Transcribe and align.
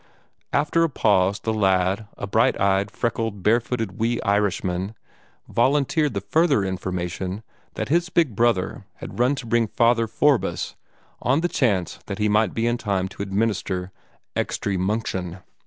After 0.51 0.83
a 0.83 0.89
pause 0.89 1.39
the 1.39 1.53
lad, 1.53 2.07
a 2.17 2.25
bright 2.25 2.59
eyed, 2.59 2.89
freckled, 2.89 3.43
barefooted 3.43 3.99
wee 3.99 4.19
Irishman, 4.23 4.95
volunteered 5.47 6.15
the 6.15 6.21
further 6.21 6.63
information 6.63 7.43
that 7.75 7.89
his 7.89 8.09
big 8.09 8.35
brother 8.35 8.87
had 8.95 9.19
run 9.19 9.35
to 9.35 9.45
bring 9.45 9.67
"Father 9.67 10.07
Forbess," 10.07 10.73
on 11.21 11.41
the 11.41 11.47
chance 11.47 11.99
that 12.07 12.17
he 12.17 12.27
might 12.27 12.55
be 12.55 12.65
in 12.65 12.79
time 12.79 13.07
to 13.09 13.21
administer 13.21 13.91
"extry 14.35 14.75
munction." 14.75 15.37